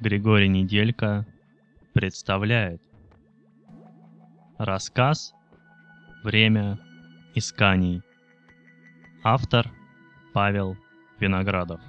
Григорий 0.00 0.48
Неделько 0.48 1.26
представляет. 1.92 2.80
Рассказ 4.56 5.34
«Время 6.24 6.78
исканий» 7.34 8.00
Автор 9.22 9.70
Павел 10.32 10.78
Виноградов. 11.18 11.82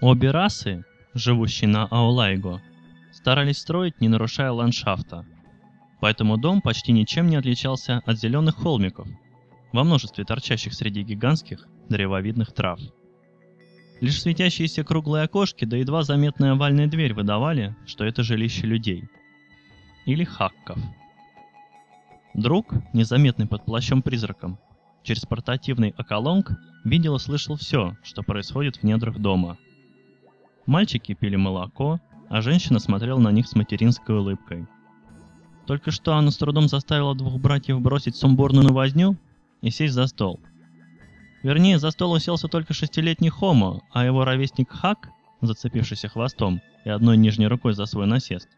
Обе 0.00 0.30
расы, 0.30 0.84
живущие 1.14 1.68
на 1.68 1.86
Аулайго, 1.86 2.60
старались 3.12 3.58
строить, 3.58 4.00
не 4.00 4.08
нарушая 4.08 4.50
ландшафта. 4.50 5.24
Поэтому 6.00 6.36
дом 6.36 6.60
почти 6.60 6.92
ничем 6.92 7.28
не 7.28 7.36
отличался 7.36 8.02
от 8.04 8.18
зеленых 8.18 8.56
холмиков, 8.56 9.08
во 9.72 9.84
множестве 9.84 10.24
торчащих 10.24 10.74
среди 10.74 11.02
гигантских 11.02 11.66
древовидных 11.88 12.52
трав. 12.52 12.80
Лишь 14.00 14.20
светящиеся 14.20 14.84
круглые 14.84 15.24
окошки 15.24 15.64
да 15.64 15.76
едва 15.76 16.02
заметная 16.02 16.52
овальная 16.52 16.88
дверь 16.88 17.14
выдавали, 17.14 17.74
что 17.86 18.04
это 18.04 18.22
жилище 18.22 18.66
людей. 18.66 19.04
Или 20.04 20.24
хакков. 20.24 20.78
Друг, 22.34 22.74
незаметный 22.92 23.46
под 23.46 23.64
плащом-призраком, 23.64 24.58
через 25.04 25.22
портативный 25.22 25.94
околонг 25.96 26.50
видел 26.84 27.16
и 27.16 27.20
слышал 27.20 27.56
все, 27.56 27.96
что 28.02 28.22
происходит 28.22 28.76
в 28.76 28.82
недрах 28.82 29.18
дома– 29.18 29.56
Мальчики 30.66 31.14
пили 31.14 31.36
молоко, 31.36 32.00
а 32.28 32.40
женщина 32.40 32.78
смотрела 32.78 33.18
на 33.18 33.30
них 33.30 33.46
с 33.46 33.54
материнской 33.54 34.16
улыбкой. 34.16 34.66
Только 35.66 35.90
что 35.90 36.14
она 36.14 36.30
с 36.30 36.36
трудом 36.36 36.68
заставила 36.68 37.14
двух 37.14 37.38
братьев 37.38 37.80
бросить 37.80 38.16
сумбурную 38.16 38.72
возню 38.72 39.16
и 39.62 39.70
сесть 39.70 39.94
за 39.94 40.06
стол. 40.06 40.40
Вернее, 41.42 41.78
за 41.78 41.90
стол 41.90 42.12
уселся 42.12 42.48
только 42.48 42.72
шестилетний 42.72 43.28
Хомо, 43.28 43.82
а 43.92 44.04
его 44.04 44.24
ровесник 44.24 44.70
Хак, 44.70 45.10
зацепившийся 45.42 46.08
хвостом 46.08 46.60
и 46.84 46.90
одной 46.90 47.16
нижней 47.16 47.46
рукой 47.46 47.74
за 47.74 47.84
свой 47.86 48.06
насест, 48.06 48.48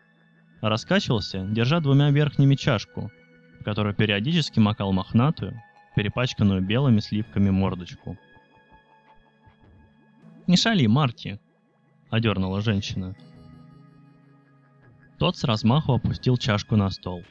раскачивался, 0.61 1.45
держа 1.45 1.81
двумя 1.81 2.11
верхними 2.11 2.55
чашку, 2.55 3.11
в 3.61 3.65
которую 3.65 3.95
периодически 3.95 4.61
макал 4.61 4.93
мохнатую, 4.93 5.61
перепачканную 5.97 6.61
белыми 6.61 7.01
сливками 7.01 7.51
мордочку. 7.51 8.17
«Не 10.47 10.57
шали, 10.57 10.87
Марти!»— 10.87 11.41
одернула 12.11 12.61
женщина. 12.61 13.15
Тот 15.19 15.37
с 15.37 15.45
размаху 15.45 15.95
опустил 15.95 16.37
чашку 16.37 16.77
на 16.77 16.91
стол. 16.91 17.23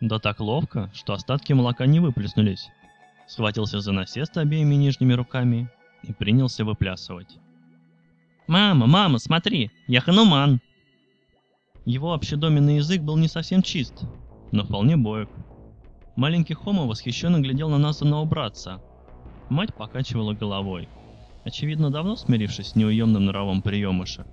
Да 0.00 0.18
так 0.18 0.40
ловко, 0.40 0.90
что 0.94 1.12
остатки 1.12 1.52
молока 1.52 1.86
не 1.86 2.00
выплеснулись. 2.00 2.68
Схватился 3.26 3.80
за 3.80 3.92
насест 3.92 4.36
обеими 4.36 4.74
нижними 4.74 5.12
руками 5.12 5.70
и 6.02 6.12
принялся 6.12 6.64
выплясывать. 6.64 7.38
«Мама, 8.46 8.86
мама, 8.86 9.18
смотри, 9.18 9.70
я 9.86 10.00
хануман!» 10.00 10.60
Его 11.84 12.12
общедоменный 12.12 12.76
язык 12.76 13.02
был 13.02 13.16
не 13.16 13.28
совсем 13.28 13.62
чист, 13.62 14.04
но 14.50 14.64
вполне 14.64 14.96
боек. 14.96 15.30
Маленький 16.16 16.54
Хома 16.54 16.84
восхищенно 16.84 17.40
глядел 17.40 17.68
на 17.68 17.78
нас 17.78 18.02
и 18.02 18.04
на 18.04 18.24
братца. 18.24 18.80
Мать 19.48 19.74
покачивала 19.74 20.34
головой– 20.34 20.88
очевидно 21.44 21.90
давно 21.90 22.16
смирившись 22.16 22.68
с 22.68 22.76
неуемным 22.76 23.26
нравом 23.26 23.62
приемыша. 23.62 24.26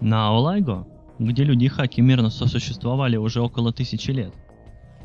На 0.00 0.28
Аолайго, 0.28 0.86
где 1.18 1.44
люди 1.44 1.64
и 1.64 1.68
хаки 1.68 2.00
мирно 2.00 2.30
сосуществовали 2.30 3.16
уже 3.16 3.40
около 3.40 3.72
тысячи 3.72 4.10
лет, 4.10 4.34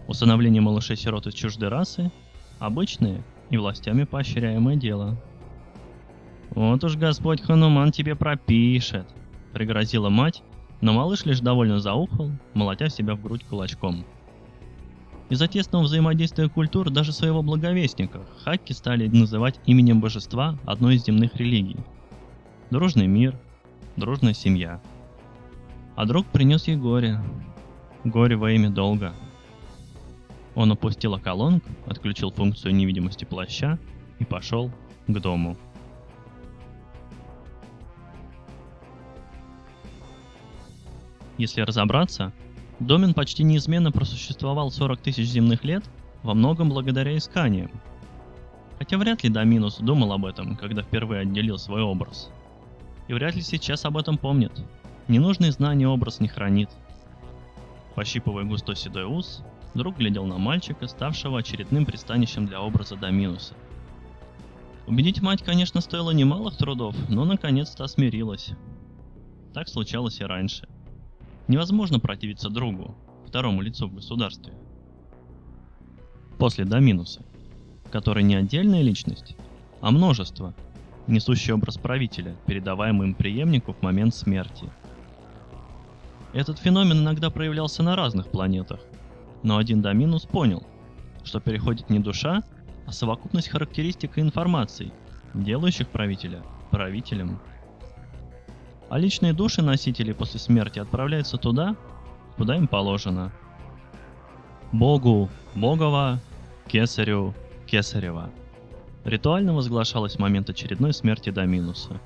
усыновление 0.08 0.62
малышей-сирот 0.62 1.28
из 1.28 1.34
чуждой 1.34 1.70
расы– 1.70 2.12
обычное 2.60 3.24
и 3.50 3.58
властями 3.58 4.04
поощряемое 4.04 4.76
дело. 4.76 5.18
«Вот 6.52 6.84
уж 6.84 6.98
Господь 6.98 7.42
Хануман 7.42 7.92
тебе 7.92 8.16
пропишет»,– 8.16 9.08
пригрозила 9.54 10.10
мать, 10.10 10.44
но 10.82 10.94
малыш 10.94 11.26
лишь 11.26 11.40
довольно 11.40 11.80
заухал, 11.80 12.32
молотя 12.54 12.90
себя 12.90 13.16
в 13.16 13.22
грудь 13.22 13.46
кулачком– 13.46 14.04
из-за 15.30 15.48
тесного 15.48 15.84
взаимодействия 15.84 16.50
культур 16.50 16.90
даже 16.90 17.14
своего 17.14 17.44
благовестника 17.44 18.22
хакки 18.44 18.74
стали 18.74 19.08
называть 19.08 19.60
именем 19.66 20.02
божества 20.02 20.58
одной 20.66 20.96
из 20.96 21.06
земных 21.06 21.36
религий. 21.36 21.78
Дружный 22.72 23.08
мир, 23.08 23.40
дружная 23.96 24.34
семья. 24.34 24.82
А 25.96 26.06
друг 26.06 26.26
принес 26.28 26.68
ей 26.68 26.78
горе. 26.78 27.22
Горе 28.04 28.38
во 28.38 28.52
имя 28.52 28.70
долга. 28.70 29.14
Он 30.56 30.72
опустил 30.72 31.14
околонг, 31.14 31.64
отключил 31.86 32.32
функцию 32.32 32.74
невидимости 32.74 33.26
плаща 33.26 33.78
и 34.18 34.26
пошел 34.26 34.72
к 35.08 35.20
дому. 35.20 35.58
Если 41.38 41.62
разобраться, 41.62 42.34
Домен 42.80 43.14
почти 43.14 43.44
неизменно 43.44 43.92
просуществовал 43.92 44.72
40 44.72 45.02
тысяч 45.02 45.28
земных 45.28 45.66
лет, 45.66 45.84
во 46.24 46.34
многом 46.34 46.70
благодаря 46.70 47.18
исканиям. 47.18 47.72
Хотя 48.78 48.98
вряд 48.98 49.24
ли 49.24 49.30
Доминус 49.30 49.80
думал 49.80 50.14
об 50.14 50.26
этом, 50.26 50.56
когда 50.56 50.82
впервые 50.82 51.22
отделил 51.22 51.58
свой 51.58 51.82
образ. 51.82 52.30
И 53.10 53.14
вряд 53.14 53.36
ли 53.36 53.42
сейчас 53.42 53.84
об 53.84 53.98
этом 53.98 54.18
помнит. 54.18 54.54
Ненужные 55.10 55.52
знания 55.52 55.88
образ 55.88 56.22
не 56.22 56.30
хранит. 56.30 56.70
Пощипывая 57.96 58.46
густой 58.46 58.78
седой 58.78 59.04
ус, 59.04 59.44
друг 59.74 59.98
глядел 59.98 60.26
на 60.26 60.38
мальчика, 60.38 60.88
ставшего 60.88 61.40
очередным 61.40 61.86
пристанищем 61.86 62.46
для 62.46 62.62
образа 62.62 62.96
Доминуса. 62.96 63.56
Убедить 64.88 65.22
мать, 65.22 65.44
конечно, 65.44 65.82
стоило 65.82 66.12
немалых 66.12 66.56
трудов, 66.56 66.96
но 67.10 67.26
наконец-то 67.26 67.86
смирилась. 67.88 68.52
Так 69.54 69.68
случалось 69.68 70.22
и 70.22 70.24
раньше– 70.24 70.70
Невозможно 71.50 72.00
противиться 72.00 72.52
другу, 72.52 72.96
второму 73.26 73.62
лицу 73.62 73.88
в 73.88 73.96
государстве. 73.96 74.54
После 76.38 76.64
Доминуса, 76.64 77.26
который 77.92 78.22
не 78.22 78.36
отдельная 78.36 78.84
личность, 78.84 79.36
а 79.82 79.90
множество, 79.90 80.54
несущий 81.08 81.52
образ 81.52 81.80
правителя, 81.80 82.36
передаваемый 82.46 83.08
им 83.08 83.16
преемнику 83.16 83.74
в 83.74 83.82
момент 83.82 84.14
смерти. 84.14 84.70
Этот 86.34 86.60
феномен 86.60 87.00
иногда 87.00 87.32
проявлялся 87.32 87.82
на 87.82 87.96
разных 87.96 88.30
планетах, 88.30 88.80
но 89.42 89.58
один 89.58 89.82
Доминус 89.82 90.28
понял, 90.28 90.62
что 91.24 91.40
переходит 91.40 91.90
не 91.90 91.98
душа, 91.98 92.44
а 92.86 92.92
совокупность 92.92 93.50
характеристик 93.50 94.20
и 94.20 94.22
информаций, 94.22 94.94
делающих 95.34 95.88
правителя 95.90 96.44
правителем 96.70 97.40
а 98.90 98.98
личные 98.98 99.34
души 99.34 99.62
носителей 99.62 100.14
после 100.14 100.40
смерти 100.40 100.80
отправляются 100.80 101.38
туда, 101.38 101.76
куда 102.38 102.56
им 102.56 102.68
положено. 102.68 103.32
Богу 104.72 105.30
Богова, 105.56 106.20
Кесарю 106.68 107.34
Кесарева. 107.68 108.30
Ритуально 109.06 109.54
возглашалось 109.54 110.20
момент 110.20 110.50
очередной 110.50 110.94
смерти 110.94 111.30
Доминуса. 111.30 112.00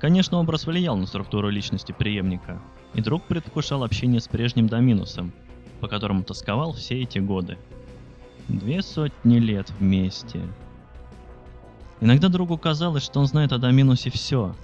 Конечно, 0.00 0.38
образ 0.38 0.66
влиял 0.66 0.96
на 0.96 1.06
структуру 1.06 1.48
личности 1.48 1.92
преемника, 1.92 2.60
и 2.94 3.00
друг 3.00 3.22
предвкушал 3.24 3.84
общение 3.84 4.20
с 4.20 4.28
прежним 4.28 4.66
Доминусом, 4.66 5.32
по 5.80 5.88
которому 5.88 6.24
тосковал 6.24 6.72
все 6.72 7.02
эти 7.02 7.18
годы. 7.20 7.56
Две 8.48 8.82
сотни 8.82 9.38
лет 9.38 9.70
вместе. 9.78 10.40
Иногда 12.00 12.28
другу 12.28 12.58
казалось, 12.58 13.04
что 13.04 13.20
он 13.20 13.26
знает 13.26 13.52
о 13.52 13.58
Доминусе 13.58 14.10
все, 14.10 14.56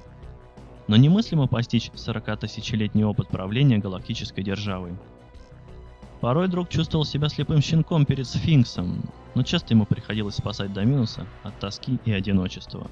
но 0.88 0.96
немыслимо 0.96 1.46
постичь 1.46 1.90
40-тысячелетний 1.90 3.04
опыт 3.04 3.28
правления 3.28 3.78
галактической 3.78 4.42
державой. 4.42 4.96
Порой 6.20 6.48
друг 6.48 6.68
чувствовал 6.68 7.04
себя 7.04 7.28
слепым 7.28 7.60
щенком 7.60 8.04
перед 8.04 8.26
сфинксом, 8.26 9.02
но 9.34 9.42
часто 9.44 9.74
ему 9.74 9.86
приходилось 9.86 10.34
спасать 10.34 10.72
Доминуса 10.72 11.26
от 11.44 11.56
тоски 11.60 12.00
и 12.04 12.12
одиночества. 12.12 12.90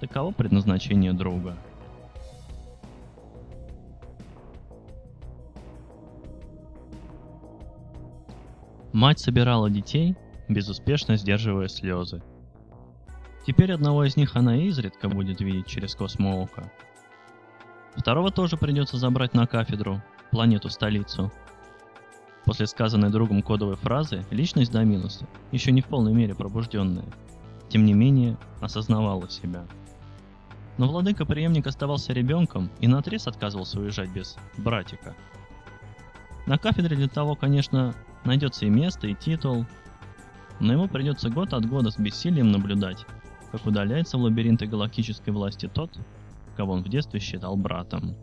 Таково 0.00 0.30
предназначение 0.30 1.12
друга. 1.12 1.56
Мать 8.92 9.20
собирала 9.20 9.68
детей, 9.68 10.16
безуспешно 10.48 11.16
сдерживая 11.16 11.68
слезы. 11.68 12.22
Теперь 13.48 13.72
одного 13.72 14.04
из 14.04 14.14
них 14.14 14.36
она 14.36 14.56
изредка 14.56 15.08
будет 15.08 15.40
видеть 15.40 15.66
через 15.66 15.94
космооко. 15.94 16.70
Второго 17.96 18.30
тоже 18.30 18.58
придется 18.58 18.98
забрать 18.98 19.32
на 19.32 19.46
кафедру, 19.46 20.02
планету-столицу. 20.30 21.32
После 22.44 22.66
сказанной 22.66 23.08
другом 23.08 23.40
кодовой 23.40 23.76
фразы, 23.76 24.22
личность 24.30 24.70
Доминуса, 24.70 25.26
еще 25.50 25.72
не 25.72 25.80
в 25.80 25.86
полной 25.86 26.12
мере 26.12 26.34
пробужденная, 26.34 27.06
тем 27.70 27.86
не 27.86 27.94
менее 27.94 28.36
осознавала 28.60 29.30
себя. 29.30 29.64
Но 30.76 30.86
владыка-преемник 30.86 31.66
оставался 31.66 32.12
ребенком 32.12 32.70
и 32.80 32.86
наотрез 32.86 33.28
отказывался 33.28 33.80
уезжать 33.80 34.10
без 34.10 34.36
братика. 34.58 35.16
На 36.44 36.58
кафедре 36.58 36.98
для 36.98 37.08
того, 37.08 37.34
конечно, 37.34 37.94
найдется 38.24 38.66
и 38.66 38.68
место, 38.68 39.06
и 39.06 39.14
титул, 39.14 39.64
но 40.60 40.74
ему 40.74 40.86
придется 40.86 41.30
год 41.30 41.54
от 41.54 41.64
года 41.64 41.90
с 41.90 41.98
бессилием 41.98 42.50
наблюдать, 42.52 43.06
как 43.52 43.66
удаляется 43.66 44.18
в 44.18 44.22
лабиринты 44.22 44.66
галактической 44.66 45.32
власти 45.32 45.70
тот, 45.72 45.98
кого 46.56 46.74
он 46.74 46.82
в 46.82 46.88
детстве 46.88 47.20
считал 47.20 47.56
братом. 47.56 48.16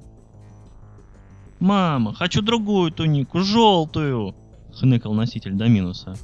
«Мама, 1.60 2.14
хочу 2.14 2.42
другую 2.42 2.92
тунику, 2.92 3.40
желтую!»— 3.40 4.36
хныкал 4.74 5.14
носитель 5.14 5.54
до 5.54 5.68
минуса. 5.68 6.16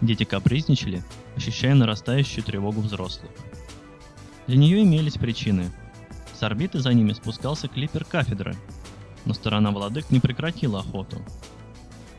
Дети 0.00 0.24
капризничали, 0.24 1.02
ощущая 1.36 1.74
нарастающую 1.74 2.42
тревогу 2.42 2.80
взрослых. 2.80 3.30
Для 4.46 4.56
нее 4.56 4.82
имелись 4.82 5.14
причины. 5.14 5.70
С 6.34 6.42
орбиты 6.42 6.78
за 6.78 6.94
ними 6.94 7.12
спускался 7.12 7.68
клипер 7.68 8.04
кафедры, 8.04 8.54
но 9.24 9.34
сторона 9.34 9.72
владык 9.72 10.10
не 10.10 10.20
прекратила 10.20 10.80
охоту. 10.80 11.18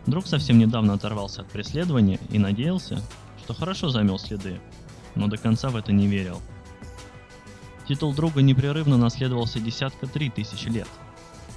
Друг 0.06 0.28
совсем 0.28 0.60
недавно 0.60 0.94
оторвался 0.94 1.42
от 1.42 1.50
преследования 1.50 2.20
и 2.30 2.38
надеялся, 2.38 3.02
что 3.50 3.56
хорошо 3.56 3.90
замел 3.90 4.20
следы, 4.20 4.62
но 5.16 5.26
до 5.26 5.36
конца 5.36 5.70
в 5.70 5.76
это 5.76 5.92
не 5.92 6.06
верил. 6.06 6.40
Титул 7.88 8.14
друга 8.14 8.44
непрерывно 8.44 8.96
наследовался 8.96 9.60
десятка 9.60 10.06
три 10.06 10.30
тысячи 10.30 10.68
лет. 10.68 10.88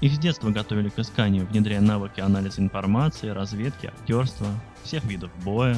Их 0.01 0.15
с 0.15 0.19
детства 0.19 0.49
готовили 0.49 0.89
к 0.89 0.99
исканию, 0.99 1.47
внедряя 1.47 1.83
навыки 1.83 2.21
анализа 2.21 2.63
информации, 2.63 3.29
разведки, 3.29 3.89
актерства, 3.89 4.47
всех 4.83 5.05
видов 5.05 5.31
боя. 5.45 5.77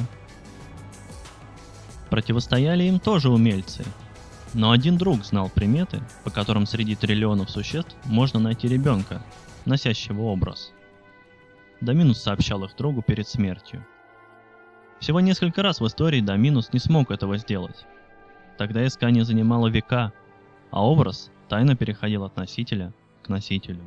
Противостояли 2.09 2.85
им 2.85 3.01
тоже 3.01 3.29
умельцы, 3.29 3.83
но 4.53 4.71
один 4.71 4.95
друг 4.95 5.25
знал 5.25 5.49
приметы, 5.49 6.01
по 6.23 6.31
которым 6.31 6.65
среди 6.65 6.95
триллионов 6.95 7.49
существ 7.49 7.93
можно 8.05 8.39
найти 8.39 8.69
ребенка, 8.69 9.21
носящего 9.65 10.21
образ. 10.21 10.71
Доминус 11.81 12.21
сообщал 12.21 12.63
их 12.63 12.73
другу 12.77 13.01
перед 13.01 13.27
смертью. 13.27 13.85
Всего 14.99 15.19
несколько 15.19 15.61
раз 15.61 15.79
в 15.79 15.87
истории 15.87 16.21
Доминус 16.21 16.73
не 16.73 16.79
смог 16.79 17.11
этого 17.11 17.37
сделать. 17.37 17.85
Тогда 18.57 18.85
искание 18.85 19.25
занимало 19.25 19.67
века, 19.67 20.13
а 20.71 20.85
образ 20.85 21.29
тайно 21.49 21.75
переходил 21.75 22.23
от 22.23 22.35
носителя 22.37 22.93
к 23.23 23.29
носителю. 23.29 23.81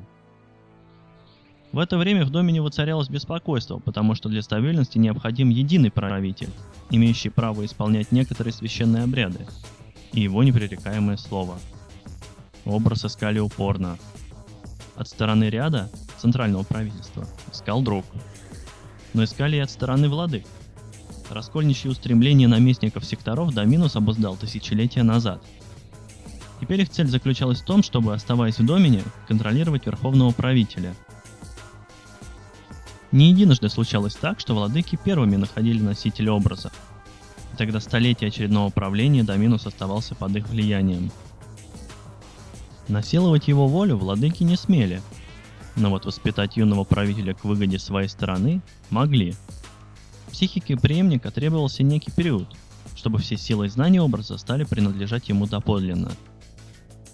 В 1.73 1.79
это 1.81 1.99
время 1.99 2.25
в 2.25 2.31
доме 2.31 2.53
не 2.53 2.61
воцарялось 2.61 3.11
беспокойство, 3.11 3.79
потому 3.79 4.15
что 4.15 4.29
для 4.29 4.41
стабильности 4.41 4.97
необходим 4.97 5.51
единый 5.51 5.91
правитель, 5.91 6.51
имеющий 6.91 7.29
право 7.29 7.65
исполнять 7.65 8.11
некоторые 8.11 8.55
священные 8.55 9.05
обряды, 9.05 9.47
и 10.13 10.21
его 10.21 10.43
непререкаемое 10.43 11.19
слово. 11.19 11.59
Образ 12.65 13.05
искали 13.05 13.39
упорно. 13.39 13.99
От 14.97 15.09
стороны 15.09 15.45
ряда, 15.45 15.91
центрального 16.17 16.63
правительства, 16.63 17.27
искал 17.53 17.83
друг. 17.83 18.05
Но 19.13 19.25
искали 19.25 19.57
и 19.57 19.61
от 19.61 19.71
стороны 19.71 20.09
владык. 20.09 20.45
Раскольничьи 21.31 21.91
устремления 21.91 22.49
наместников 22.49 23.05
секторов 23.05 23.55
Доминус 23.55 23.97
обуздал 23.97 24.37
тысячелетия 24.37 25.03
назад. 25.03 25.43
Теперь 26.61 26.81
их 26.81 26.91
цель 26.91 27.07
заключалась 27.07 27.61
в 27.61 27.65
том, 27.65 27.83
чтобы, 27.83 28.15
оставаясь 28.15 28.59
в 28.59 28.67
домене, 28.67 29.03
контролировать 29.27 29.87
верховного 29.87 30.33
правителя. 30.33 30.95
Не 33.13 33.31
единожды 33.31 33.69
случалось 33.69 34.17
так, 34.17 34.41
что 34.41 34.55
владыки 34.55 34.99
первыми 35.03 35.37
находили 35.37 35.81
носителя 35.81 36.33
образа, 36.33 36.71
Тогда 37.59 37.81
столетие 37.81 38.29
очередного 38.29 38.71
правления 38.71 39.25
Доминус 39.25 39.67
оставался 39.67 40.15
под 40.15 40.37
их 40.37 40.49
влиянием. 40.49 41.11
Насиловать 42.87 43.49
его 43.49 43.67
волю 43.67 43.97
владыки 43.97 44.45
не 44.45 44.57
смели, 44.57 45.03
но 45.75 45.91
вот 45.91 46.05
воспитать 46.05 46.57
юного 46.57 46.85
правителя 46.85 47.35
к 47.35 47.45
выгоде 47.45 47.81
своей 47.81 48.09
стороны 48.09 48.61
могли. 48.91 49.35
Психике 50.39 50.77
преемника 50.77 51.33
требовался 51.33 51.83
некий 51.83 52.13
период, 52.13 52.47
чтобы 52.95 53.19
все 53.19 53.37
силы 53.37 53.67
и 53.67 53.69
знания 53.69 54.01
образа 54.01 54.39
стали 54.39 54.63
принадлежать 54.63 55.29
ему 55.29 55.49
доподлинно. 55.49 56.13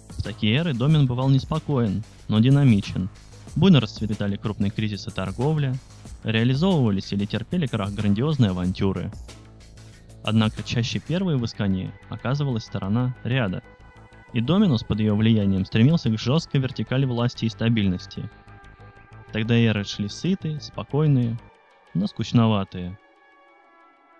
В 0.09 0.21
такие 0.21 0.57
эры 0.57 0.75
Домин 0.75 1.07
бывал 1.07 1.29
неспокоен, 1.29 2.03
но 2.27 2.37
динамичен. 2.37 3.09
Буйно 3.55 3.79
расцветали 3.79 4.35
крупные 4.35 4.69
кризисы 4.69 5.09
торговля, 5.09 5.75
реализовывались 6.23 7.11
или 7.13 7.25
терпели 7.25 7.65
крах 7.65 7.93
грандиозные 7.93 8.51
авантюры– 8.51 9.11
Однако 10.23 10.61
чаще 10.61 10.99
первой 10.99 11.35
в 11.37 11.45
искании 11.45 11.91
оказывалась 12.09 12.65
сторона 12.65 13.15
ряда, 13.23 13.63
и 14.33 14.41
Доминус 14.41 14.83
под 14.83 14.99
ее 14.99 15.15
влиянием 15.15 15.65
стремился 15.65 16.11
к 16.11 16.19
жесткой 16.19 16.61
вертикали 16.61 17.05
власти 17.05 17.45
и 17.45 17.49
стабильности. 17.49 18.29
Тогда 19.31 19.55
эры 19.55 19.83
шли 19.83 20.09
сытые, 20.09 20.61
спокойные, 20.61 21.39
но 21.95 22.05
скучноватые. 22.05 22.99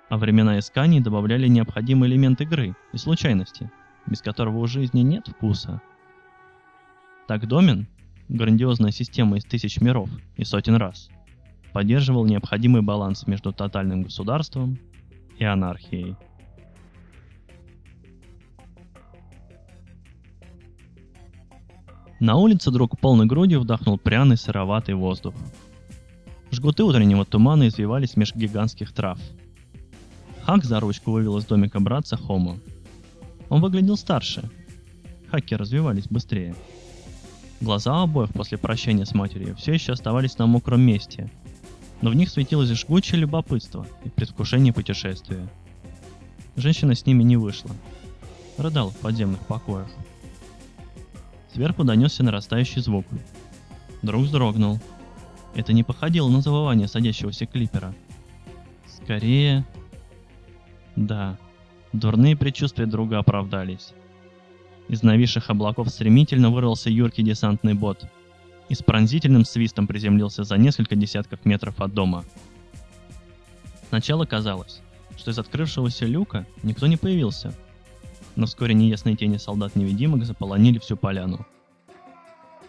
А 0.09 0.17
времена 0.17 0.59
исканий 0.59 0.99
добавляли 0.99 1.47
необходимый 1.47 2.09
элемент 2.09 2.39
игры 2.41 2.75
и 2.93 2.97
случайности, 2.97 3.71
без 4.05 4.21
которого 4.21 4.59
у 4.59 4.67
жизни 4.67 5.01
нет 5.01 5.27
вкуса. 5.27 5.81
Так 7.27 7.47
Домин, 7.47 7.87
грандиозная 8.29 8.91
система 8.91 9.37
из 9.37 9.45
тысяч 9.45 9.81
миров 9.81 10.09
и 10.37 10.43
сотен 10.43 10.75
раз, 10.75 11.09
поддерживал 11.73 12.25
необходимый 12.25 12.83
баланс 12.83 13.25
между 13.25 13.51
тотальным 13.51 14.03
государством 14.03 14.77
и 15.37 15.43
анархией. 15.43 16.15
На 22.19 22.37
улице 22.37 22.71
друг 22.71 22.97
полной 22.99 23.25
грудью 23.25 23.59
вдохнул 23.59 23.97
пряный 23.97 24.37
сыроватый 24.37 24.95
воздух. 24.95 25.35
Жгуты 26.49 26.83
утреннего 26.83 27.25
тумана 27.25 27.67
извивались 27.67 28.15
меж 28.15 28.33
гигантских 28.33 28.93
трав. 28.93 29.19
Хак 30.45 30.63
за 30.63 30.79
ручку 30.79 31.11
вывел 31.11 31.37
из 31.37 31.45
домика 31.45 31.79
братца 31.79 32.17
Хомо. 32.17 32.57
Он 33.49 33.61
выглядел 33.61 33.97
старше. 33.97 34.49
Хаки 35.29 35.55
развивались 35.55 36.07
быстрее. 36.07 36.55
Глаза 37.61 38.03
обоих 38.03 38.29
после 38.29 38.57
прощения 38.57 39.05
с 39.05 39.13
матерью 39.13 39.55
все 39.55 39.73
еще 39.73 39.93
оставались 39.93 40.37
на 40.37 40.45
мокром 40.45 40.81
месте– 40.81 41.31
но 42.01 42.09
в 42.09 42.15
них 42.15 42.29
светилось 42.29 42.69
жгучее 42.69 43.21
любопытство 43.21 43.87
и 44.03 44.09
предвкушение 44.09 44.73
путешествия. 44.73 45.47
Женщина 46.55 46.95
с 46.95 47.05
ними 47.05 47.23
не 47.23 47.37
вышла. 47.37 47.71
Рыдала 48.57 48.91
в 48.91 48.97
подземных 48.97 49.39
покоях. 49.41 49.89
Сверху 51.53 51.83
донесся 51.83 52.23
нарастающий 52.23 52.81
звук. 52.81 53.05
Друг 54.01 54.23
вздрогнул. 54.23 54.79
Это 55.55 55.73
не 55.73 55.83
походило 55.83 56.29
на 56.29 56.41
завывание 56.41 56.87
садящегося 56.87 57.45
клипера. 57.45 57.93
Скорее... 58.87 59.65
Да, 60.95 61.37
дурные 61.93 62.35
предчувствия 62.35 62.85
друга 62.85 63.19
оправдались. 63.19 63.93
Из 64.87 65.03
нависших 65.03 65.49
облаков 65.49 65.89
стремительно 65.89 66.49
вырвался 66.51 66.89
юркий 66.89 67.23
десантный 67.23 67.73
бот— 67.73 68.05
и 68.69 68.75
с 68.75 68.81
пронзительным 68.81 69.45
свистом 69.45 69.87
приземлился 69.87 70.43
за 70.43 70.57
несколько 70.57 70.95
десятков 70.95 71.45
метров 71.45 71.79
от 71.79 71.93
дома. 71.93 72.25
Сначала 73.89 74.25
казалось, 74.25 74.81
что 75.17 75.31
из 75.31 75.39
открывшегося 75.39 76.05
люка 76.05 76.45
никто 76.63 76.87
не 76.87 76.97
появился, 76.97 77.53
но 78.35 78.45
вскоре 78.45 78.73
неясные 78.73 79.15
тени 79.15 79.37
солдат-невидимок 79.37 80.25
заполонили 80.25 80.79
всю 80.79 80.97
поляну. 80.97 81.45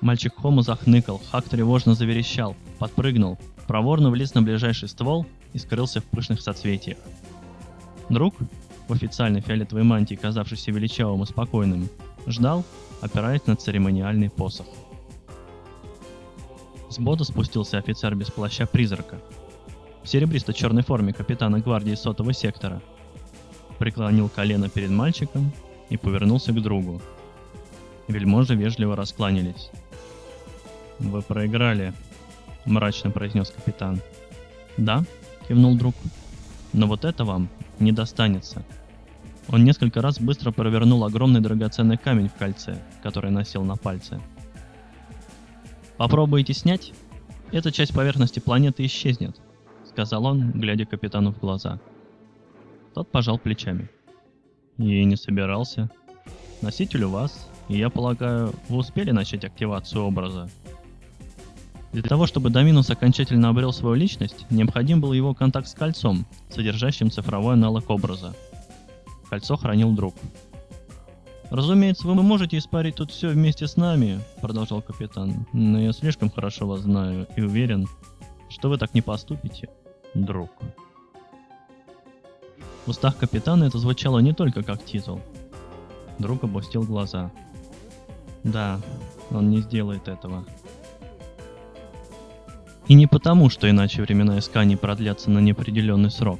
Мальчик 0.00 0.34
Хома 0.36 0.62
захныкал, 0.62 1.22
Хак 1.30 1.48
тревожно 1.48 1.94
заверещал, 1.94 2.54
подпрыгнул, 2.78 3.38
проворно 3.66 4.10
влез 4.10 4.34
на 4.34 4.42
ближайший 4.42 4.88
ствол 4.88 5.26
и 5.54 5.58
скрылся 5.58 6.00
в 6.00 6.04
пышных 6.04 6.42
соцветиях. 6.42 6.98
Друг, 8.08 8.34
в 8.88 8.92
официальной 8.92 9.40
фиолетовой 9.40 9.82
мантии, 9.82 10.14
казавшийся 10.14 10.70
величавым 10.70 11.22
и 11.22 11.26
спокойным, 11.26 11.88
ждал, 12.26 12.64
опираясь 13.00 13.46
на 13.46 13.56
церемониальный 13.56 14.30
посох. 14.30 14.66
С 16.88 16.98
бота 16.98 17.24
спустился 17.24 17.78
офицер 17.78 18.14
без 18.14 18.30
плаща 18.30 18.66
призрака. 18.66 19.20
В 20.02 20.08
серебристо-черной 20.08 20.82
форме 20.82 21.12
капитана 21.12 21.58
гвардии 21.58 21.94
сотого 21.94 22.32
сектора. 22.32 22.80
Преклонил 23.78 24.28
колено 24.28 24.68
перед 24.68 24.90
мальчиком 24.90 25.52
и 25.90 25.96
повернулся 25.96 26.52
к 26.52 26.62
другу. 26.62 27.02
Вельможи 28.06 28.54
вежливо 28.54 28.94
раскланялись. 28.94 29.70
«Вы 31.00 31.22
проиграли»,— 31.22 31.92
мрачно 32.64 33.10
произнес 33.10 33.50
капитан. 33.50 34.00
«Да»,— 34.76 35.04
кивнул 35.48 35.76
друг. 35.76 35.94
«Но 36.72 36.86
вот 36.86 37.04
это 37.04 37.24
вам 37.24 37.48
не 37.78 37.92
достанется». 37.92 38.64
Он 39.48 39.64
несколько 39.64 40.02
раз 40.02 40.18
быстро 40.18 40.50
провернул 40.50 41.04
огромный 41.04 41.40
драгоценный 41.40 41.96
камень 41.96 42.28
в 42.28 42.34
кольце, 42.34 42.82
который 43.02 43.30
носил 43.30 43.62
на 43.62 43.76
пальце. 43.76 44.20
Попробуете 45.96 46.52
снять? 46.52 46.92
Эта 47.52 47.70
часть 47.70 47.94
поверхности 47.94 48.40
планеты 48.40 48.84
исчезнет, 48.84 49.40
сказал 49.88 50.26
он, 50.26 50.50
глядя 50.50 50.84
капитану 50.84 51.32
в 51.32 51.38
глаза. 51.38 51.78
Тот 52.92 53.10
пожал 53.10 53.38
плечами. 53.38 53.88
И 54.78 55.04
не 55.04 55.16
собирался. 55.16 55.90
Носитель 56.60 57.04
у 57.04 57.10
вас, 57.10 57.48
и 57.68 57.78
я 57.78 57.88
полагаю, 57.88 58.52
вы 58.68 58.78
успели 58.78 59.10
начать 59.10 59.44
активацию 59.44 60.02
образа. 60.02 60.50
Для 61.96 62.02
того, 62.02 62.26
чтобы 62.26 62.50
Доминус 62.50 62.90
окончательно 62.90 63.48
обрел 63.48 63.72
свою 63.72 63.94
личность, 63.94 64.44
необходим 64.50 65.00
был 65.00 65.14
его 65.14 65.32
контакт 65.32 65.66
с 65.66 65.72
кольцом, 65.72 66.26
содержащим 66.50 67.10
цифровой 67.10 67.54
аналог 67.54 67.88
образа. 67.88 68.34
Кольцо 69.30 69.56
хранил 69.56 69.92
друг. 69.92 70.14
«Разумеется, 71.48 72.06
вы 72.06 72.14
можете 72.14 72.58
испарить 72.58 72.96
тут 72.96 73.12
все 73.12 73.30
вместе 73.30 73.66
с 73.66 73.78
нами»,— 73.78 74.20
продолжал 74.42 74.82
капитан, 74.82 75.46
«но 75.54 75.80
я 75.80 75.92
слишком 75.94 76.28
хорошо 76.28 76.66
вас 76.66 76.80
знаю 76.80 77.28
и 77.34 77.40
уверен, 77.40 77.88
что 78.50 78.68
вы 78.68 78.76
так 78.76 78.92
не 78.92 79.00
поступите, 79.00 79.70
друг». 80.12 80.50
В 82.84 82.90
устах 82.90 83.16
капитана 83.16 83.64
это 83.64 83.78
звучало 83.78 84.18
не 84.18 84.34
только 84.34 84.62
как 84.62 84.84
титул. 84.84 85.22
Друг 86.18 86.44
опустил 86.44 86.82
глаза. 86.82 87.32
Да, 88.44 88.82
он 89.30 89.48
не 89.48 89.62
сделает 89.62 90.08
этого. 90.08 90.44
И 92.88 92.94
не 92.94 93.06
потому, 93.06 93.50
что 93.50 93.68
иначе 93.68 94.02
времена 94.02 94.38
исканий 94.38 94.76
продлятся 94.76 95.30
на 95.30 95.40
неопределенный 95.40 96.10
срок. 96.10 96.38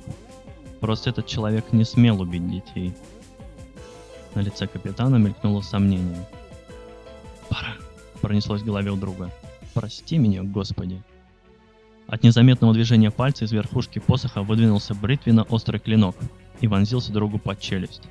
Просто 0.80 1.10
этот 1.10 1.26
человек 1.26 1.72
не 1.72 1.84
смел 1.84 2.20
убить 2.20 2.48
детей. 2.48 2.94
На 4.34 4.40
лице 4.40 4.66
капитана 4.66 5.16
мелькнуло 5.16 5.60
сомнение. 5.62 6.26
«Пора»,— 7.48 7.74
пронеслось 8.20 8.62
в 8.62 8.66
голове 8.66 8.90
у 8.92 8.96
друга. 8.96 9.30
«Прости 9.74 10.18
меня, 10.18 10.42
Господи». 10.42 11.02
От 12.06 12.22
незаметного 12.22 12.72
движения 12.72 13.10
пальца 13.10 13.44
из 13.44 13.52
верхушки 13.52 13.98
посоха 13.98 14.42
выдвинулся 14.42 14.94
бритвенно-острый 14.94 15.80
клинок 15.80 16.14
и 16.60 16.68
вонзился 16.68 17.12
другу 17.12 17.38
под 17.38 17.58
челюсть. 17.58 18.02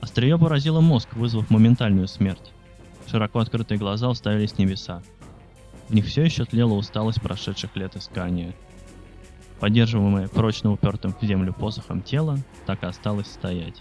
Острие 0.00 0.38
поразило 0.38 0.80
мозг, 0.80 1.14
вызвав 1.14 1.50
моментальную 1.50 2.06
смерть. 2.06 2.52
Широко 3.10 3.40
открытые 3.40 3.78
глаза 3.78 4.08
уставились 4.08 4.52
в 4.52 4.58
небеса. 4.58 5.02
В 5.92 5.94
них 5.94 6.06
все 6.06 6.24
еще 6.24 6.44
тлела 6.44 6.72
усталость 6.72 7.22
прошедших 7.22 7.76
лет 7.76 7.94
искания. 7.94 8.52
Поддерживаемое 9.60 10.26
прочно 10.26 10.72
упертым 10.72 11.14
в 11.14 11.24
землю 11.24 11.52
посохом 11.52 12.02
тело 12.02 12.38
так 12.66 12.82
и 12.82 12.86
осталось 12.86 13.28
стоять. 13.28 13.80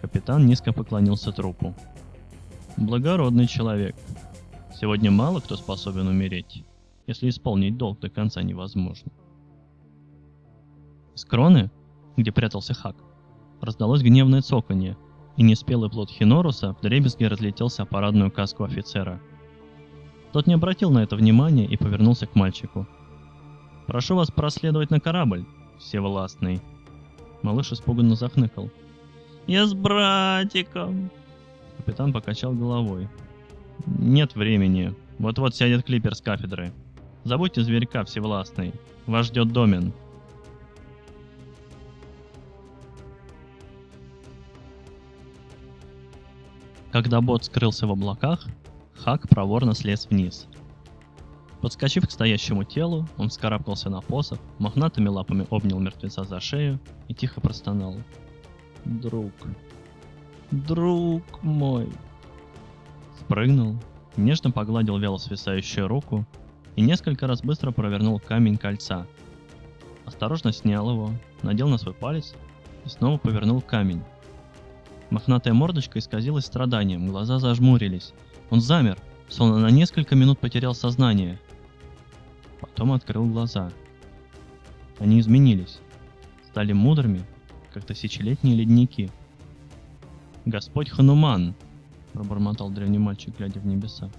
Капитан 0.00 0.46
низко 0.46 0.72
поклонился 0.72 1.30
трупу. 1.30 1.76
«Благородный 2.76 3.46
человек. 3.46 3.94
Сегодня 4.80 5.12
мало 5.12 5.38
кто 5.38 5.56
способен 5.56 6.08
умереть 6.08 6.64
если 7.06 7.28
исполнить 7.28 7.76
долг 7.76 8.00
до 8.00 8.10
конца 8.10 8.42
невозможно. 8.42 9.10
Из 11.14 11.24
кроны, 11.24 11.70
где 12.16 12.32
прятался 12.32 12.74
Хак, 12.74 12.96
раздалось 13.60 14.02
гневное 14.02 14.42
цоканье, 14.42 14.96
и 15.36 15.42
неспелый 15.42 15.90
плод 15.90 16.10
Хиноруса 16.10 16.72
вдребезги 16.72 17.24
разлетелся 17.24 17.82
о 17.82 17.86
парадную 17.86 18.30
каску 18.30 18.64
офицера. 18.64 19.20
Тот 20.36 20.46
не 20.46 20.52
обратил 20.52 20.90
на 20.90 21.02
это 21.02 21.16
внимания 21.16 21.64
и 21.64 21.78
повернулся 21.78 22.26
к 22.26 22.34
мальчику. 22.34 22.86
«Прошу 23.86 24.16
вас 24.16 24.30
проследовать 24.30 24.90
на 24.90 25.00
корабль, 25.00 25.46
всевластный». 25.78 26.60
Малыш 27.40 27.72
испуганно 27.72 28.16
захныкал. 28.16 28.70
«Я 29.46 29.64
с 29.64 29.72
братиком!» 29.72 31.10
Капитан 31.78 32.12
покачал 32.12 32.52
головой. 32.52 33.08
«Нет 33.86 34.34
времени. 34.34 34.94
Вот-вот 35.18 35.56
сядет 35.56 35.86
клипер 35.86 36.14
с 36.14 36.20
кафедры. 36.20 36.70
Забудьте 37.24 37.62
зверька 37.62 38.04
всевластный. 38.04 38.74
Вас 39.06 39.28
ждет 39.28 39.54
домен. 39.54 39.94
Когда 46.92 47.22
бот 47.22 47.46
скрылся 47.46 47.86
в 47.86 47.92
облаках, 47.92 48.46
Хак 48.98 49.28
проворно 49.28 49.74
слез 49.74 50.06
вниз. 50.10 50.46
Подскочив 51.60 52.06
к 52.06 52.10
стоящему 52.10 52.64
телу, 52.64 53.08
он 53.16 53.28
вскарабкался 53.28 53.90
на 53.90 54.00
посох, 54.00 54.38
мохнатыми 54.58 55.08
лапами 55.08 55.46
обнял 55.50 55.78
мертвеца 55.78 56.24
за 56.24 56.40
шею 56.40 56.78
и 57.08 57.14
тихо 57.14 57.40
простонал. 57.40 57.96
«Друг, 58.84 59.32
друг 60.50 61.42
мой!» 61.42 61.88
Спрыгнул, 63.20 63.76
нежно 64.16 64.50
погладил 64.50 64.98
вяло 64.98 65.16
свисающую 65.16 65.88
руку 65.88 66.26
и 66.76 66.82
несколько 66.82 67.26
раз 67.26 67.42
быстро 67.42 67.72
провернул 67.72 68.20
камень 68.20 68.58
кольца. 68.58 69.06
Осторожно 70.04 70.52
снял 70.52 70.88
его, 70.90 71.10
надел 71.42 71.68
на 71.68 71.78
свой 71.78 71.94
палец 71.94 72.34
и 72.84 72.88
снова 72.88 73.18
повернул 73.18 73.60
камень. 73.60 74.02
Мохнатая 75.10 75.54
мордочка 75.54 75.98
исказилась 75.98 76.46
страданием, 76.46 77.08
глаза 77.08 77.38
зажмурились. 77.38 78.12
Он 78.50 78.60
замер, 78.60 78.98
словно 79.28 79.58
на 79.58 79.70
несколько 79.70 80.14
минут 80.14 80.38
потерял 80.38 80.74
сознание. 80.74 81.38
Потом 82.60 82.92
открыл 82.92 83.26
глаза. 83.26 83.70
Они 84.98 85.20
изменились, 85.20 85.80
стали 86.48 86.72
мудрыми, 86.72 87.22
как 87.72 87.84
тысячелетние 87.84 88.56
ледники. 88.56 89.10
«Господь 90.44 90.90
Хануман!»– 90.90 91.54
пробормотал 92.12 92.70
древний 92.70 92.98
мальчик, 92.98 93.36
глядя 93.36 93.60
в 93.60 93.66
небеса. 93.66 94.10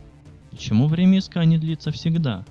Почему 0.52 0.88
время 0.88 1.20
искания 1.20 1.60
длится 1.60 1.92
всегда? 1.92 2.44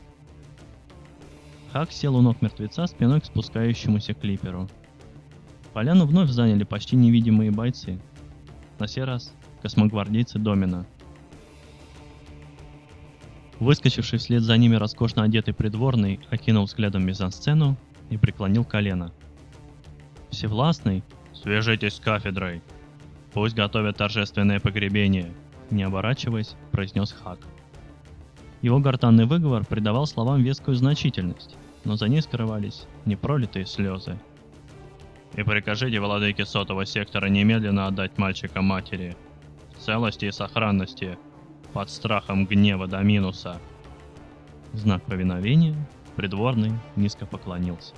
Хак 1.72 1.90
сел 1.92 2.16
у 2.16 2.20
ног 2.20 2.40
мертвеца 2.40 2.86
спиной 2.86 3.20
к 3.20 3.24
спускающемуся 3.24 4.14
клиперу. 4.14 4.68
Поляну 5.72 6.06
вновь 6.06 6.30
заняли 6.30 6.64
почти 6.64 6.96
невидимые 6.96 7.50
бойцы. 7.50 8.00
На 8.78 8.86
сей 8.86 9.04
раз 9.04 9.34
космогвардейцы 9.60 10.38
Домина. 10.38 10.86
Выскочивший 13.60 14.18
вслед 14.18 14.42
за 14.42 14.56
ними 14.56 14.76
роскошно 14.76 15.22
одетый 15.22 15.54
придворный 15.54 16.20
окинул 16.30 16.64
взглядом 16.64 17.06
мизансцену 17.06 17.76
и 18.10 18.18
преклонил 18.18 18.64
колено. 18.64 19.12
Всевластный, 20.30 21.02
свяжитесь 21.32 21.94
с 21.94 22.00
кафедрой. 22.00 22.62
Пусть 23.32 23.54
готовят 23.54 23.96
торжественное 23.96 24.60
погребение, 24.60 25.32
не 25.70 25.82
оборачиваясь, 25.82 26.54
произнес 26.70 27.12
Хак. 27.12 27.38
Его 28.62 28.78
гортанный 28.78 29.26
выговор 29.26 29.64
придавал 29.64 30.06
словам 30.06 30.42
вескую 30.42 30.76
значительность, 30.76 31.56
но 31.84 31.96
за 31.96 32.08
ней 32.08 32.20
скрывались 32.20 32.86
непролитые 33.04 33.66
слезы. 33.66 34.18
«И 35.34 35.42
прикажите 35.42 36.00
владыке 36.00 36.44
сотого 36.44 36.86
сектора 36.86 37.26
немедленно 37.26 37.86
отдать 37.86 38.16
мальчика 38.16 38.62
матери. 38.62 39.16
В 39.76 39.82
целости 39.82 40.26
и 40.26 40.32
сохранности, 40.32 41.18
под 41.72 41.90
страхом 41.90 42.46
гнева 42.46 42.86
до 42.86 43.00
минуса». 43.00 43.60
Знак 44.72 45.02
повиновения 45.04 45.76
придворный 46.16 46.72
низко 46.96 47.26
поклонился. 47.26 47.94